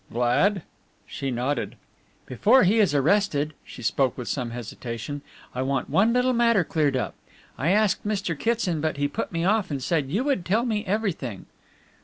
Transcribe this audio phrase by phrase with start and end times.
[0.11, 0.63] "Glad?"
[1.05, 1.75] She nodded.
[2.25, 5.21] "Before he is arrested," she spoke with some hesitation,
[5.53, 7.13] "I want one little matter cleared up.
[7.55, 8.35] I asked Mr.
[8.35, 11.45] Kitson, but he put me off and said you would tell me everything."